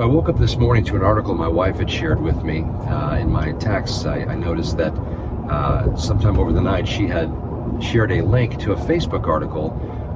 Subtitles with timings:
[0.00, 3.16] I woke up this morning to an article my wife had shared with me uh,
[3.16, 4.04] in my texts.
[4.04, 4.92] I, I noticed that
[5.50, 7.28] uh, sometime over the night she had
[7.82, 9.74] shared a link to a Facebook article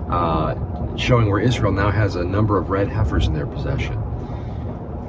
[0.08, 0.54] uh,
[0.96, 4.00] showing where Israel now has a number of red heifers in their possession.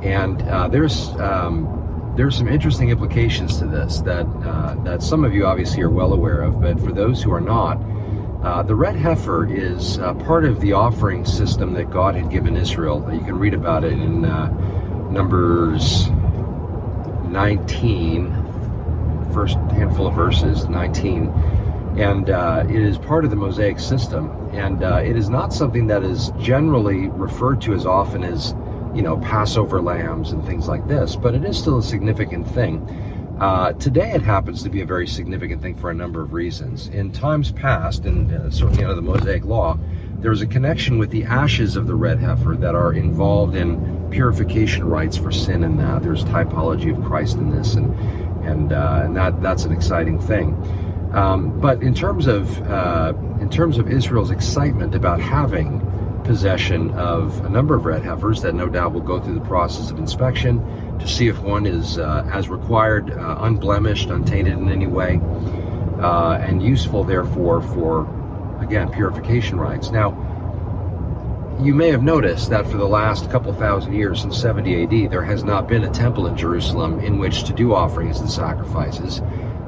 [0.01, 5.35] And uh, there's um, there's some interesting implications to this that uh, that some of
[5.35, 7.79] you obviously are well aware of, but for those who are not,
[8.43, 12.57] uh, the red heifer is uh, part of the offering system that God had given
[12.57, 13.09] Israel.
[13.13, 14.49] You can read about it in uh,
[15.09, 16.09] Numbers
[17.29, 21.29] 19, first handful of verses, 19.
[21.97, 24.29] And uh, it is part of the Mosaic system.
[24.51, 28.53] And uh, it is not something that is generally referred to as often as,
[28.93, 32.85] you know, Passover lambs and things like this, but it is still a significant thing.
[33.39, 36.87] Uh, today, it happens to be a very significant thing for a number of reasons.
[36.89, 39.77] In times past, and uh, certainly under the Mosaic Law,
[40.19, 44.09] there is a connection with the ashes of the red heifer that are involved in
[44.11, 46.03] purification rites for sin and that.
[46.03, 47.93] There's typology of Christ in this, and
[48.45, 50.53] and, uh, and that that's an exciting thing.
[51.13, 55.81] Um, but in terms of uh, in terms of Israel's excitement about having
[56.23, 59.91] possession of a number of red heifers that no doubt will go through the process
[59.91, 60.59] of inspection
[61.03, 65.19] to see if one is, uh, as required, uh, unblemished, untainted in any way,
[65.99, 68.07] uh, and useful, therefore, for,
[68.61, 69.91] again, purification rites.
[69.91, 70.17] Now,
[71.61, 75.23] you may have noticed that for the last couple thousand years, since 70 AD, there
[75.23, 79.21] has not been a temple in Jerusalem in which to do offerings and sacrifices.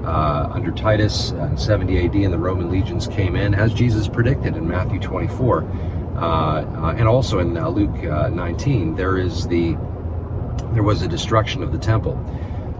[0.03, 4.07] Uh, under Titus uh, in 70 AD, and the Roman legions came in, as Jesus
[4.07, 8.95] predicted in Matthew 24, uh, uh and also in uh, Luke uh, 19.
[8.95, 9.75] There is the
[10.75, 12.19] there was a destruction of the temple.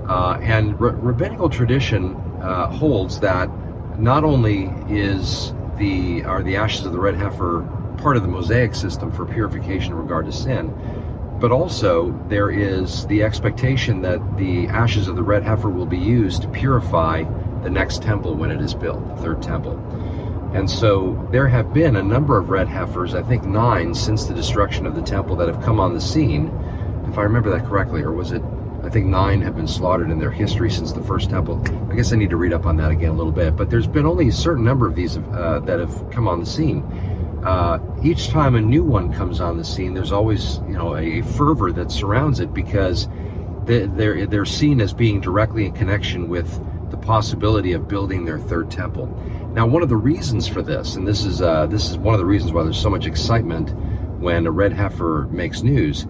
[0.07, 3.49] Uh, and rabbinical tradition uh, holds that
[3.97, 7.61] not only is the are the ashes of the red heifer
[7.97, 10.73] part of the Mosaic system for purification in regard to sin,
[11.39, 15.97] but also there is the expectation that the ashes of the red heifer will be
[15.97, 17.23] used to purify
[17.63, 19.79] the next temple when it is built, the third temple.
[20.53, 24.33] And so there have been a number of red heifers, I think nine since the
[24.33, 26.51] destruction of the temple, that have come on the scene
[27.07, 28.41] if I remember that correctly, or was it,
[28.83, 31.63] I think nine have been slaughtered in their history since the first temple.
[31.89, 33.87] I guess I need to read up on that again a little bit, but there's
[33.87, 36.83] been only a certain number of these uh, that have come on the scene.
[37.43, 41.21] Uh, each time a new one comes on the scene, there's always, you know, a,
[41.21, 43.07] fervor that surrounds it because
[43.65, 46.59] they're, they're seen as being directly in connection with
[46.91, 49.07] the possibility of building their third temple.
[49.53, 52.19] Now, one of the reasons for this, and this is uh, this is one of
[52.19, 53.69] the reasons why there's so much excitement
[54.19, 56.05] when a red heifer makes news,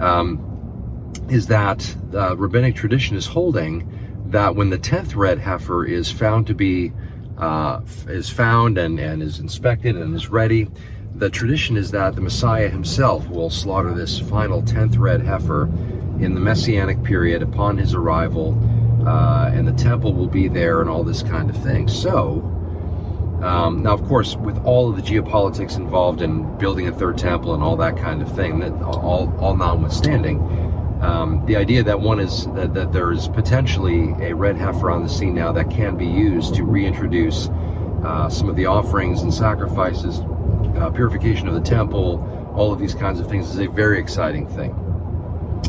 [0.00, 3.88] um, is that uh, rabbinic tradition is holding
[4.26, 6.92] that when the tenth red heifer is found to be
[7.38, 10.68] uh, is found and, and is inspected and is ready,
[11.14, 15.64] the tradition is that the Messiah himself will slaughter this final tenth red heifer
[16.20, 18.58] in the messianic period upon his arrival,
[19.06, 21.88] uh, and the temple will be there and all this kind of thing.
[21.88, 22.59] So
[23.42, 27.54] um, now, of course, with all of the geopolitics involved in building a third temple
[27.54, 30.38] and all that kind of thing, that all, all notwithstanding,
[31.00, 35.02] um, the idea that one is that, that there is potentially a red heifer on
[35.02, 37.48] the scene now that can be used to reintroduce
[38.04, 40.20] uh, some of the offerings and sacrifices,
[40.76, 44.46] uh, purification of the temple, all of these kinds of things is a very exciting
[44.48, 44.72] thing.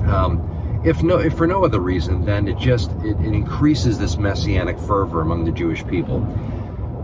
[0.04, 4.18] Um, if no, if for no other reason, then it just it, it increases this
[4.18, 6.20] messianic fervor among the Jewish people.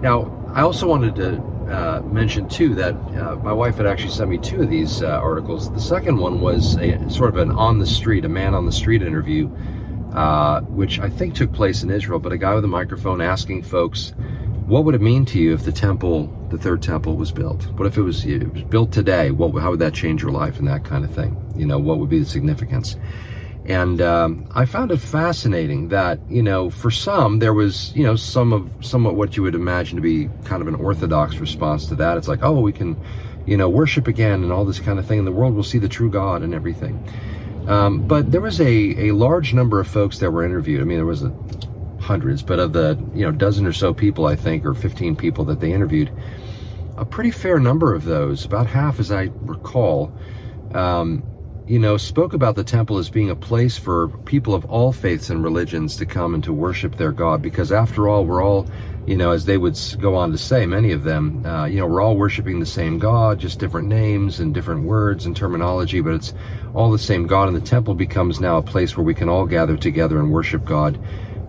[0.02, 1.40] Now, I also wanted to
[1.72, 5.06] uh, mention too that uh, my wife had actually sent me two of these uh,
[5.06, 5.72] articles.
[5.72, 8.72] The second one was a sort of an on the street, a man on the
[8.72, 9.52] street interview,
[10.14, 12.18] uh, which I think took place in Israel.
[12.18, 14.14] But a guy with a microphone asking folks,
[14.66, 17.66] "What would it mean to you if the temple, the third temple, was built?
[17.78, 19.30] What if it was, it was built today?
[19.30, 21.38] What, how would that change your life and that kind of thing?
[21.56, 22.98] You know, what would be the significance?"
[23.68, 28.16] And um, I found it fascinating that, you know, for some, there was, you know,
[28.16, 31.96] some of somewhat what you would imagine to be kind of an orthodox response to
[31.96, 32.18] that.
[32.18, 32.96] It's like, oh, we can,
[33.46, 35.80] you know, worship again and all this kind of thing, and the world will see
[35.80, 37.06] the true God and everything.
[37.68, 40.80] Um, but there was a, a large number of folks that were interviewed.
[40.80, 41.34] I mean, there was a,
[42.00, 45.44] hundreds, but of the, you know, dozen or so people, I think, or 15 people
[45.46, 46.10] that they interviewed,
[46.96, 50.12] a pretty fair number of those, about half as I recall,
[50.74, 51.22] um,
[51.68, 55.30] you know, spoke about the temple as being a place for people of all faiths
[55.30, 58.66] and religions to come and to worship their God, because after all, we're all,
[59.06, 61.86] you know, as they would go on to say, many of them, uh, you know,
[61.86, 66.14] we're all worshiping the same God, just different names and different words and terminology, but
[66.14, 66.34] it's
[66.74, 69.46] all the same God, and the temple becomes now a place where we can all
[69.46, 70.98] gather together and worship God,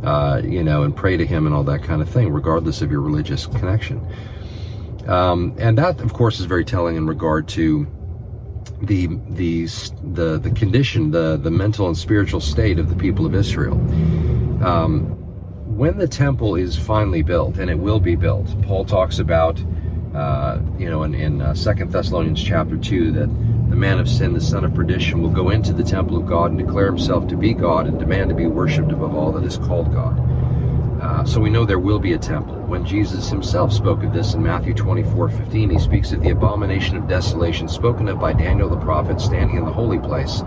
[0.03, 2.91] uh, you know, and pray to Him and all that kind of thing, regardless of
[2.91, 4.05] your religious connection.
[5.07, 7.87] Um, and that, of course, is very telling in regard to
[8.83, 9.67] the the
[10.13, 13.75] the the condition, the the mental and spiritual state of the people of Israel.
[14.65, 15.15] Um,
[15.77, 19.63] when the temple is finally built, and it will be built, Paul talks about,
[20.15, 23.29] uh, you know, in, in uh, Second Thessalonians chapter two, that
[23.71, 26.51] the man of sin, the son of perdition, will go into the temple of God
[26.51, 29.59] and declare himself to be God and demand to be worshipped above all that is
[29.59, 30.19] called God.
[31.01, 32.58] Uh, so we know there will be a temple.
[32.69, 36.99] When Jesus himself spoke of this in Matthew 24 15, he speaks of the abomination
[36.99, 40.43] of desolation spoken of by Daniel the prophet standing in the holy place.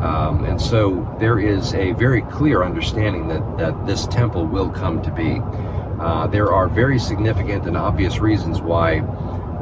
[0.00, 5.00] Um, and so there is a very clear understanding that, that this temple will come
[5.02, 5.40] to be.
[6.00, 8.98] Uh, there are very significant and obvious reasons why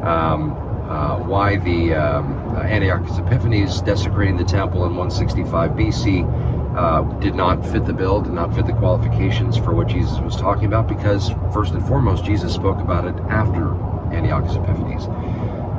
[0.02, 0.52] um,
[0.88, 7.64] uh, why the um, Antiochus Epiphanes desecrating the temple in 165 BC uh, did not
[7.66, 11.30] fit the bill, did not fit the qualifications for what Jesus was talking about, because
[11.52, 13.74] first and foremost, Jesus spoke about it after
[14.12, 15.08] Antiochus Epiphanes.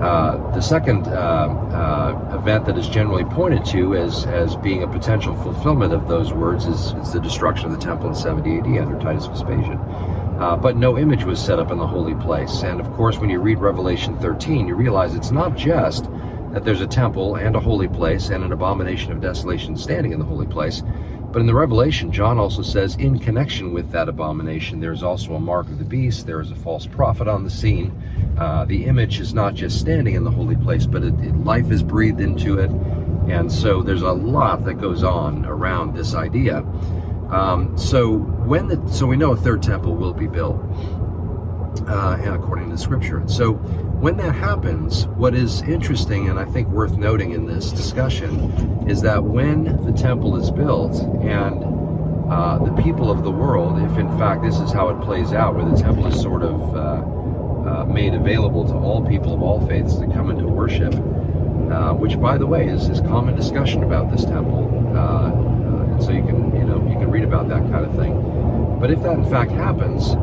[0.03, 4.87] Uh, the second uh, uh, event that is generally pointed to as, as being a
[4.87, 8.65] potential fulfillment of those words is, is the destruction of the temple in 70 AD
[8.83, 9.79] under Titus Vespasian.
[10.39, 12.63] Uh, but no image was set up in the holy place.
[12.63, 16.09] And of course, when you read Revelation 13, you realize it's not just
[16.53, 20.19] that there's a temple and a holy place and an abomination of desolation standing in
[20.19, 20.83] the holy place.
[21.31, 25.39] But in the Revelation, John also says, in connection with that abomination, there's also a
[25.39, 27.91] mark of the beast, there is a false prophet on the scene,
[28.37, 31.71] uh, the image is not just standing in the holy place, but it, it, life
[31.71, 32.69] is breathed into it.
[33.31, 36.59] And so there's a lot that goes on around this idea.
[37.31, 40.61] Um, so when the so we know a third temple will be built,
[41.81, 43.23] uh, according to Scripture.
[43.27, 48.87] So when that happens, what is interesting and I think worth noting in this discussion
[48.87, 51.63] is that when the temple is built and
[52.31, 55.55] uh, the people of the world, if in fact this is how it plays out,
[55.55, 56.79] where the temple is sort of uh,
[57.69, 62.19] uh, made available to all people of all faiths to come into worship, uh, which,
[62.19, 64.69] by the way, is, is common discussion about this temple.
[64.95, 65.31] Uh,
[65.93, 68.79] and so you can, you know, you can read about that kind of thing.
[68.79, 70.15] But if that in fact happens,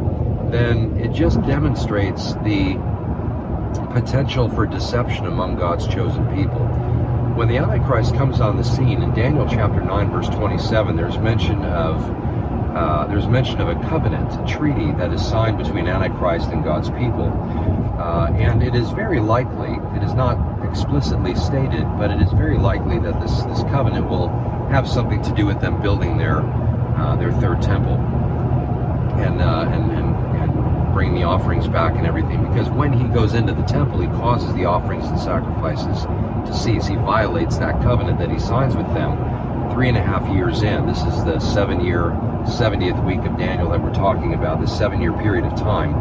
[0.53, 2.75] then it just demonstrates the
[3.93, 6.67] potential for deception among God's chosen people.
[7.37, 11.63] When the Antichrist comes on the scene in Daniel chapter 9, verse 27, there's mention
[11.65, 12.01] of
[12.75, 16.89] uh, there's mention of a covenant, a treaty that is signed between Antichrist and God's
[16.91, 17.27] people.
[17.99, 22.59] Uh, and it is very likely, it is not explicitly stated, but it is very
[22.59, 24.29] likely that this, this covenant will
[24.71, 26.43] have something to do with them building their,
[26.97, 27.97] uh, their third temple
[29.21, 30.10] and, uh, and, and,
[31.01, 32.47] bringing the offerings back and everything.
[32.47, 36.87] Because when he goes into the temple, he causes the offerings and sacrifices to cease.
[36.87, 39.17] He violates that covenant that he signs with them
[39.73, 40.87] three and a half years in.
[40.87, 42.11] This is the seven year
[42.45, 45.95] 70th week of Daniel that we're talking about, this seven year period of time,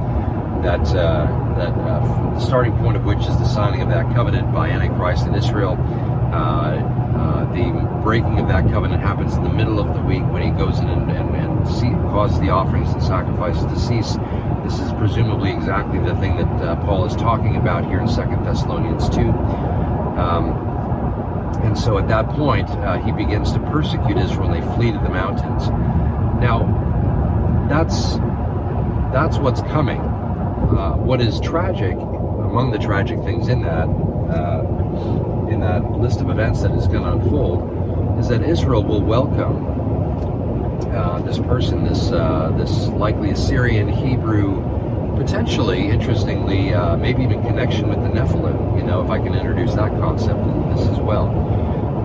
[0.63, 4.53] that, uh, that uh, the starting point of which is the signing of that covenant
[4.53, 5.77] by Antichrist in Israel.
[6.33, 6.75] Uh,
[7.29, 10.49] uh, the breaking of that covenant happens in the middle of the week when he
[10.49, 14.17] goes in and, and, and see, causes the offerings and sacrifices to cease.
[14.63, 18.43] This is presumably exactly the thing that uh, Paul is talking about here in Second
[18.43, 19.21] Thessalonians 2.
[19.21, 20.69] Um,
[21.63, 24.97] and so at that point, uh, he begins to persecute Israel and they flee to
[24.97, 25.69] the mountains.
[26.41, 26.65] Now,
[27.69, 28.17] that's
[29.13, 30.01] that's what's coming.
[30.01, 36.29] Uh, what is tragic, among the tragic things in that uh, in that list of
[36.29, 39.65] events that is going to unfold, is that Israel will welcome
[40.95, 44.61] uh, this person, this uh, this likely Assyrian Hebrew,
[45.17, 48.77] potentially, interestingly, uh, maybe even connection with the Nephilim.
[48.77, 51.27] You know, if I can introduce that concept in this as well.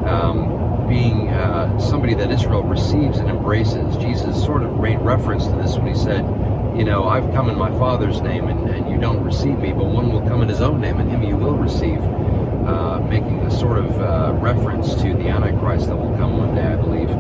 [0.07, 0.55] Um,
[0.89, 3.97] being uh, somebody that Israel receives and embraces.
[3.97, 6.25] Jesus sort of made reference to this when he said,
[6.77, 9.87] You know, I've come in my Father's name and, and you don't receive me, but
[9.87, 12.01] one will come in his own name and him you will receive.
[12.67, 16.65] Uh, making a sort of uh, reference to the Antichrist that will come one day,
[16.65, 17.11] I believe.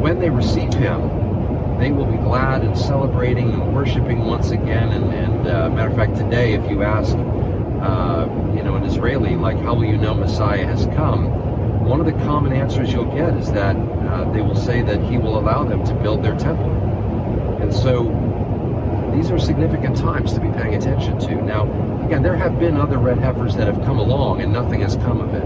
[0.00, 4.90] When they receive him, they will be glad and celebrating and worshiping once again.
[4.90, 9.36] And, and uh, matter of fact, today, if you ask, uh, you know, an Israeli,
[9.36, 11.50] like, how will you know Messiah has come?
[11.90, 15.18] one of the common answers you'll get is that uh, they will say that he
[15.18, 16.70] will allow them to build their temple.
[17.60, 18.04] And so
[19.12, 21.34] these are significant times to be paying attention to.
[21.42, 21.64] Now,
[22.10, 25.20] again, there have been other red heifers that have come along and nothing has come
[25.20, 25.44] of it.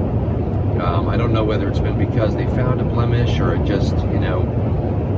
[0.81, 3.95] Um, I don't know whether it's been because they found a blemish or it just,
[3.95, 4.41] you know,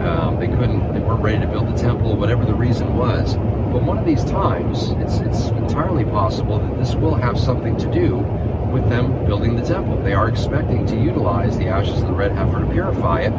[0.05, 3.37] um, they couldn't, they weren't ready to build the temple, whatever the reason was.
[3.37, 7.93] But one of these times, it's, it's entirely possible that this will have something to
[7.93, 8.17] do
[8.73, 10.03] with them building the temple.
[10.03, 13.33] They are expecting to utilize the ashes of the red heifer to purify it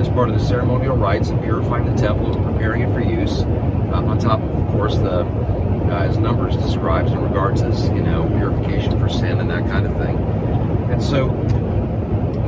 [0.00, 3.42] as part of the ceremonial rites and purifying the temple and preparing it for use.
[3.42, 5.22] Uh, on top of, of course, the
[5.98, 9.92] as Numbers describes in regards to you know purification for sin and that kind of
[9.96, 10.16] thing.
[10.90, 11.28] And so,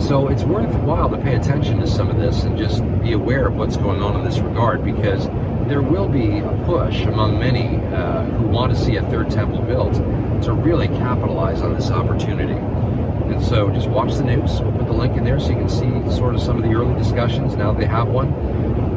[0.01, 3.57] so it's worthwhile to pay attention to some of this and just be aware of
[3.57, 5.27] what's going on in this regard because
[5.69, 9.63] there will be a push among many uh, who want to see a third temple
[9.63, 9.95] built
[10.43, 12.53] to really capitalize on this opportunity.
[12.53, 14.61] And so just watch the news.
[14.95, 17.73] Link in there so you can see sort of some of the early discussions now
[17.73, 18.33] they have one.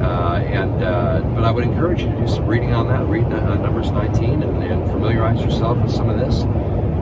[0.01, 3.05] Uh, and uh, but I would encourage you to do some reading on that.
[3.07, 6.43] Read uh, Numbers 19 and, and, familiarize yourself with some of this.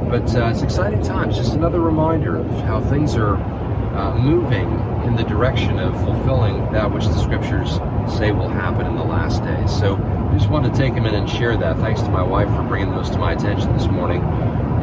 [0.10, 1.36] But uh, it's exciting times.
[1.36, 4.70] Just another reminder of how things are uh, moving
[5.06, 7.80] in the direction of fulfilling that which the scriptures
[8.18, 9.78] say will happen in the last days.
[9.78, 11.78] So I just wanted to take a minute and share that.
[11.78, 14.22] Thanks to my wife for bringing those to my attention this morning.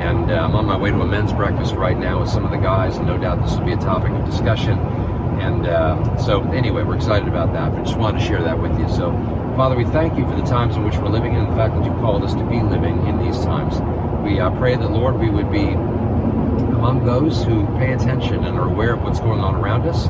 [0.03, 2.57] And I'm on my way to a men's breakfast right now with some of the
[2.57, 4.77] guys, and no doubt this will be a topic of discussion.
[5.39, 8.77] And uh, so, anyway, we're excited about that, but just wanted to share that with
[8.81, 8.89] you.
[8.89, 9.13] So,
[9.57, 11.85] Father, we thank you for the times in which we're living and the fact that
[11.85, 13.81] you called us to be living in these times.
[14.25, 18.69] We uh, pray that, Lord, we would be among those who pay attention and are
[18.69, 20.09] aware of what's going on around us,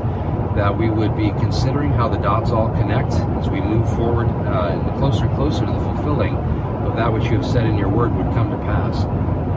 [0.55, 4.73] that we would be considering how the dots all connect as we move forward uh,
[4.97, 6.35] closer and closer to the fulfilling
[6.83, 9.05] of that which you have said in your word would come to pass.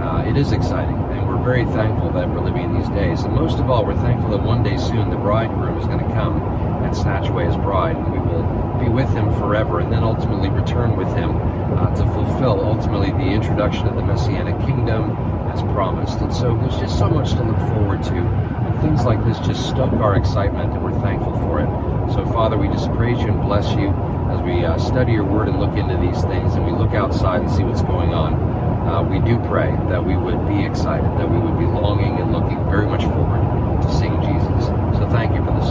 [0.07, 3.25] Uh, it is exciting, and we're very thankful that we're living in these days.
[3.25, 6.15] And most of all, we're thankful that one day soon the bridegroom is going to
[6.15, 6.41] come
[6.85, 8.47] and snatch away his bride, and we will
[8.79, 11.35] be with him forever, and then ultimately return with him
[11.77, 15.11] uh, to fulfill ultimately the introduction of the Messianic kingdom
[15.51, 16.21] as promised.
[16.21, 18.15] And so there's just so much to look forward to.
[18.15, 22.15] And things like this just stoke our excitement, and we're thankful for it.
[22.15, 23.91] So, Father, we just praise you and bless you
[24.31, 27.41] as we uh, study your word and look into these things, and we look outside
[27.41, 28.56] and see what's going on.
[28.87, 32.33] Uh, we do pray that we would be excited, that we would be longing and
[32.33, 33.43] looking very much forward
[33.83, 34.67] to seeing Jesus.
[34.97, 35.71] So thank you for this,